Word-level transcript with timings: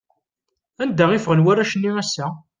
Anda 0.81 1.05
i 1.11 1.19
ffɣen 1.23 1.43
warrac-nni 1.45 1.91
ass-a? 2.01 2.27